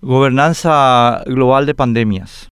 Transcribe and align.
Gobernanza 0.00 1.24
global 1.26 1.66
de 1.66 1.74
pandemias. 1.74 2.50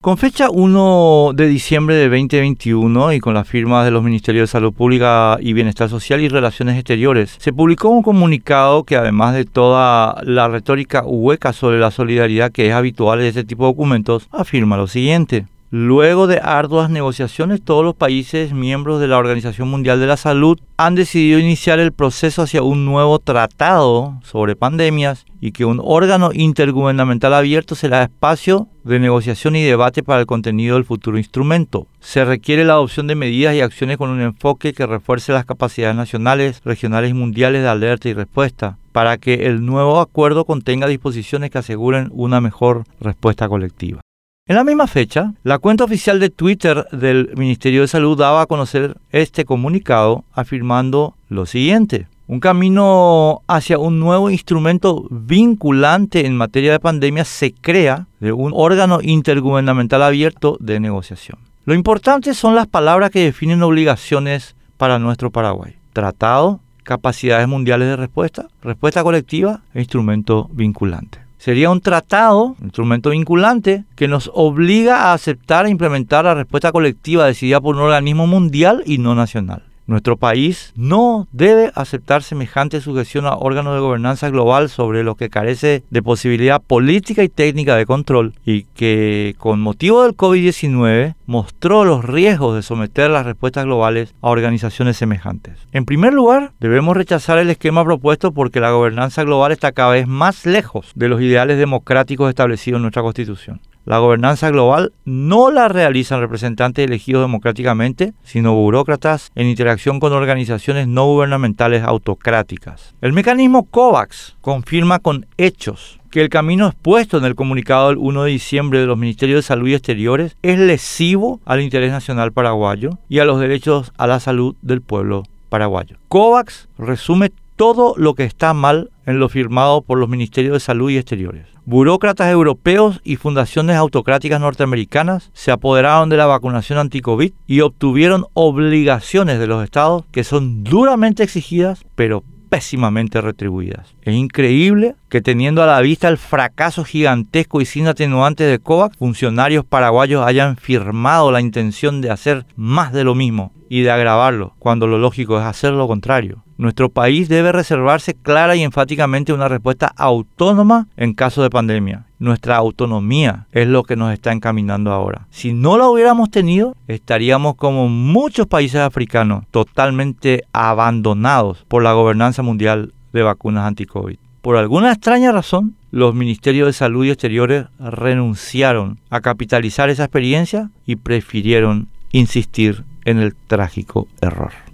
Con 0.00 0.16
fecha 0.16 0.48
1 0.48 1.32
de 1.34 1.46
diciembre 1.46 1.94
de 1.94 2.08
2021 2.08 3.12
y 3.12 3.20
con 3.20 3.34
las 3.34 3.46
firmas 3.46 3.84
de 3.84 3.90
los 3.90 4.02
Ministerios 4.02 4.48
de 4.48 4.52
Salud 4.52 4.72
Pública 4.72 5.36
y 5.38 5.52
Bienestar 5.52 5.90
Social 5.90 6.22
y 6.22 6.28
Relaciones 6.28 6.76
Exteriores, 6.76 7.36
se 7.38 7.52
publicó 7.52 7.90
un 7.90 8.02
comunicado 8.02 8.84
que 8.84 8.96
además 8.96 9.34
de 9.34 9.44
toda 9.44 10.22
la 10.22 10.48
retórica 10.48 11.02
hueca 11.04 11.52
sobre 11.52 11.78
la 11.78 11.90
solidaridad 11.90 12.52
que 12.52 12.68
es 12.68 12.72
habitual 12.72 13.20
en 13.20 13.26
este 13.26 13.44
tipo 13.44 13.64
de 13.64 13.72
documentos, 13.72 14.26
afirma 14.32 14.78
lo 14.78 14.86
siguiente. 14.86 15.44
Luego 15.70 16.26
de 16.26 16.40
arduas 16.42 16.88
negociaciones, 16.88 17.60
todos 17.60 17.84
los 17.84 17.94
países 17.94 18.54
miembros 18.54 19.00
de 19.00 19.06
la 19.06 19.18
Organización 19.18 19.68
Mundial 19.68 20.00
de 20.00 20.06
la 20.06 20.16
Salud 20.16 20.58
han 20.78 20.94
decidido 20.94 21.38
iniciar 21.38 21.78
el 21.78 21.92
proceso 21.92 22.40
hacia 22.40 22.62
un 22.62 22.86
nuevo 22.86 23.18
tratado 23.18 24.18
sobre 24.24 24.56
pandemias 24.56 25.26
y 25.42 25.52
que 25.52 25.66
un 25.66 25.78
órgano 25.84 26.30
intergubernamental 26.32 27.34
abierto 27.34 27.74
será 27.74 28.02
espacio 28.02 28.66
de 28.82 28.98
negociación 28.98 29.56
y 29.56 29.62
debate 29.62 30.02
para 30.02 30.20
el 30.20 30.26
contenido 30.26 30.76
del 30.76 30.86
futuro 30.86 31.18
instrumento. 31.18 31.86
Se 32.00 32.24
requiere 32.24 32.64
la 32.64 32.72
adopción 32.72 33.06
de 33.06 33.14
medidas 33.14 33.54
y 33.54 33.60
acciones 33.60 33.98
con 33.98 34.08
un 34.08 34.22
enfoque 34.22 34.72
que 34.72 34.86
refuerce 34.86 35.32
las 35.32 35.44
capacidades 35.44 35.96
nacionales, 35.96 36.62
regionales 36.64 37.10
y 37.10 37.14
mundiales 37.14 37.60
de 37.60 37.68
alerta 37.68 38.08
y 38.08 38.14
respuesta 38.14 38.78
para 38.92 39.18
que 39.18 39.46
el 39.46 39.66
nuevo 39.66 40.00
acuerdo 40.00 40.46
contenga 40.46 40.86
disposiciones 40.86 41.50
que 41.50 41.58
aseguren 41.58 42.08
una 42.12 42.40
mejor 42.40 42.84
respuesta 43.00 43.50
colectiva. 43.50 44.00
En 44.48 44.56
la 44.56 44.64
misma 44.64 44.86
fecha, 44.86 45.34
la 45.42 45.58
cuenta 45.58 45.84
oficial 45.84 46.18
de 46.20 46.30
Twitter 46.30 46.86
del 46.90 47.32
Ministerio 47.36 47.82
de 47.82 47.86
Salud 47.86 48.16
daba 48.16 48.40
a 48.40 48.46
conocer 48.46 48.96
este 49.12 49.44
comunicado 49.44 50.24
afirmando 50.32 51.14
lo 51.28 51.44
siguiente. 51.44 52.06
Un 52.28 52.40
camino 52.40 53.42
hacia 53.46 53.78
un 53.78 54.00
nuevo 54.00 54.30
instrumento 54.30 55.06
vinculante 55.10 56.24
en 56.24 56.34
materia 56.34 56.72
de 56.72 56.80
pandemia 56.80 57.26
se 57.26 57.52
crea 57.52 58.06
de 58.20 58.32
un 58.32 58.52
órgano 58.54 59.00
intergubernamental 59.02 60.02
abierto 60.02 60.56
de 60.60 60.80
negociación. 60.80 61.38
Lo 61.66 61.74
importante 61.74 62.32
son 62.32 62.54
las 62.54 62.66
palabras 62.66 63.10
que 63.10 63.24
definen 63.24 63.62
obligaciones 63.62 64.56
para 64.78 64.98
nuestro 64.98 65.30
Paraguay. 65.30 65.74
Tratado, 65.92 66.60
capacidades 66.84 67.46
mundiales 67.48 67.88
de 67.88 67.96
respuesta, 67.96 68.46
respuesta 68.62 69.02
colectiva 69.02 69.60
e 69.74 69.80
instrumento 69.80 70.48
vinculante. 70.54 71.27
Sería 71.38 71.70
un 71.70 71.80
tratado, 71.80 72.56
instrumento 72.60 73.10
vinculante, 73.10 73.84
que 73.94 74.08
nos 74.08 74.30
obliga 74.34 75.04
a 75.04 75.12
aceptar 75.12 75.66
e 75.66 75.70
implementar 75.70 76.24
la 76.24 76.34
respuesta 76.34 76.72
colectiva 76.72 77.26
decidida 77.26 77.60
por 77.60 77.76
un 77.76 77.82
organismo 77.82 78.26
mundial 78.26 78.82
y 78.84 78.98
no 78.98 79.14
nacional. 79.14 79.67
Nuestro 79.88 80.18
país 80.18 80.74
no 80.76 81.26
debe 81.32 81.72
aceptar 81.74 82.22
semejante 82.22 82.82
sujeción 82.82 83.24
a 83.24 83.36
órganos 83.36 83.72
de 83.72 83.80
gobernanza 83.80 84.28
global 84.28 84.68
sobre 84.68 85.02
lo 85.02 85.14
que 85.14 85.30
carece 85.30 85.82
de 85.88 86.02
posibilidad 86.02 86.60
política 86.60 87.24
y 87.24 87.30
técnica 87.30 87.74
de 87.74 87.86
control 87.86 88.34
y 88.44 88.64
que 88.64 89.34
con 89.38 89.60
motivo 89.60 90.02
del 90.02 90.14
COVID-19 90.14 91.14
mostró 91.24 91.86
los 91.86 92.04
riesgos 92.04 92.54
de 92.54 92.60
someter 92.60 93.08
las 93.08 93.24
respuestas 93.24 93.64
globales 93.64 94.14
a 94.20 94.28
organizaciones 94.28 94.98
semejantes. 94.98 95.54
En 95.72 95.86
primer 95.86 96.12
lugar, 96.12 96.52
debemos 96.60 96.94
rechazar 96.94 97.38
el 97.38 97.48
esquema 97.48 97.82
propuesto 97.82 98.32
porque 98.32 98.60
la 98.60 98.72
gobernanza 98.72 99.24
global 99.24 99.52
está 99.52 99.72
cada 99.72 99.92
vez 99.92 100.06
más 100.06 100.44
lejos 100.44 100.92
de 100.96 101.08
los 101.08 101.22
ideales 101.22 101.56
democráticos 101.56 102.28
establecidos 102.28 102.76
en 102.76 102.82
nuestra 102.82 103.00
Constitución. 103.00 103.58
La 103.88 104.00
gobernanza 104.00 104.50
global 104.50 104.92
no 105.06 105.50
la 105.50 105.66
realizan 105.66 106.20
representantes 106.20 106.84
elegidos 106.84 107.22
democráticamente, 107.22 108.12
sino 108.22 108.54
burócratas 108.54 109.30
en 109.34 109.46
interacción 109.46 109.98
con 109.98 110.12
organizaciones 110.12 110.86
no 110.86 111.06
gubernamentales 111.06 111.82
autocráticas. 111.82 112.94
El 113.00 113.14
mecanismo 113.14 113.64
COVAX 113.64 114.36
confirma 114.42 114.98
con 114.98 115.24
hechos 115.38 116.00
que 116.10 116.20
el 116.20 116.28
camino 116.28 116.66
expuesto 116.66 117.16
en 117.16 117.24
el 117.24 117.34
comunicado 117.34 117.88
del 117.88 117.96
1 117.96 118.24
de 118.24 118.30
diciembre 118.30 118.78
de 118.78 118.84
los 118.84 118.98
Ministerios 118.98 119.38
de 119.38 119.48
Salud 119.48 119.68
y 119.68 119.74
Exteriores 119.74 120.36
es 120.42 120.58
lesivo 120.58 121.40
al 121.46 121.62
interés 121.62 121.90
nacional 121.90 122.30
paraguayo 122.30 122.98
y 123.08 123.20
a 123.20 123.24
los 123.24 123.40
derechos 123.40 123.94
a 123.96 124.06
la 124.06 124.20
salud 124.20 124.54
del 124.60 124.82
pueblo 124.82 125.22
paraguayo. 125.48 125.96
COVAX 126.08 126.68
resume 126.76 127.32
todo 127.56 127.94
lo 127.96 128.12
que 128.12 128.24
está 128.24 128.52
mal 128.52 128.90
en 129.06 129.18
lo 129.18 129.30
firmado 129.30 129.80
por 129.80 129.96
los 129.96 130.10
Ministerios 130.10 130.52
de 130.52 130.60
Salud 130.60 130.90
y 130.90 130.98
Exteriores. 130.98 131.46
Burócratas 131.70 132.32
europeos 132.32 132.98
y 133.04 133.16
fundaciones 133.16 133.76
autocráticas 133.76 134.40
norteamericanas 134.40 135.30
se 135.34 135.50
apoderaron 135.50 136.08
de 136.08 136.16
la 136.16 136.24
vacunación 136.24 136.78
anti-COVID 136.78 137.34
y 137.46 137.60
obtuvieron 137.60 138.24
obligaciones 138.32 139.38
de 139.38 139.48
los 139.48 139.62
estados 139.62 140.06
que 140.10 140.24
son 140.24 140.64
duramente 140.64 141.22
exigidas, 141.22 141.84
pero 141.94 142.24
pésimamente 142.48 143.20
retribuidas. 143.20 143.94
Es 144.08 144.14
increíble 144.14 144.94
que 145.10 145.20
teniendo 145.20 145.62
a 145.62 145.66
la 145.66 145.82
vista 145.82 146.08
el 146.08 146.16
fracaso 146.16 146.82
gigantesco 146.82 147.60
y 147.60 147.66
sin 147.66 147.86
atenuantes 147.88 148.50
de 148.50 148.58
COVAX, 148.58 148.96
funcionarios 148.96 149.66
paraguayos 149.66 150.24
hayan 150.24 150.56
firmado 150.56 151.30
la 151.30 151.42
intención 151.42 152.00
de 152.00 152.10
hacer 152.10 152.46
más 152.56 152.94
de 152.94 153.04
lo 153.04 153.14
mismo 153.14 153.52
y 153.68 153.82
de 153.82 153.90
agravarlo, 153.90 154.54
cuando 154.58 154.86
lo 154.86 154.96
lógico 154.96 155.38
es 155.38 155.44
hacer 155.44 155.74
lo 155.74 155.86
contrario. 155.86 156.42
Nuestro 156.56 156.88
país 156.88 157.28
debe 157.28 157.52
reservarse 157.52 158.14
clara 158.14 158.56
y 158.56 158.62
enfáticamente 158.62 159.34
una 159.34 159.46
respuesta 159.46 159.92
autónoma 159.94 160.88
en 160.96 161.12
caso 161.12 161.42
de 161.42 161.50
pandemia. 161.50 162.06
Nuestra 162.18 162.56
autonomía 162.56 163.46
es 163.52 163.68
lo 163.68 163.84
que 163.84 163.94
nos 163.94 164.14
está 164.14 164.32
encaminando 164.32 164.90
ahora. 164.90 165.28
Si 165.30 165.52
no 165.52 165.76
la 165.76 165.86
hubiéramos 165.86 166.30
tenido, 166.30 166.74
estaríamos 166.88 167.56
como 167.56 167.88
muchos 167.88 168.46
países 168.46 168.80
africanos, 168.80 169.44
totalmente 169.50 170.44
abandonados 170.54 171.66
por 171.68 171.82
la 171.82 171.92
gobernanza 171.92 172.42
mundial 172.42 172.94
de 173.12 173.22
vacunas 173.22 173.66
anti-COVID. 173.66 174.16
Por 174.42 174.56
alguna 174.56 174.92
extraña 174.92 175.32
razón, 175.32 175.74
los 175.90 176.14
ministerios 176.14 176.66
de 176.66 176.72
salud 176.72 177.04
y 177.04 177.10
exteriores 177.10 177.66
renunciaron 177.78 178.98
a 179.10 179.20
capitalizar 179.20 179.90
esa 179.90 180.04
experiencia 180.04 180.70
y 180.86 180.96
prefirieron 180.96 181.88
insistir 182.12 182.84
en 183.04 183.18
el 183.18 183.34
trágico 183.34 184.06
error. 184.20 184.67